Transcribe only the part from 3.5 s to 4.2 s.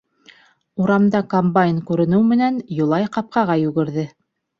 йүгерҙе.